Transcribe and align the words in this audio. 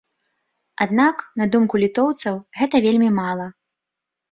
Аднак, 0.85 1.21
на 1.41 1.45
думку 1.57 1.83
літоўцаў, 1.85 2.41
гэта 2.59 2.83
вельмі 2.89 3.09
мала. 3.21 3.47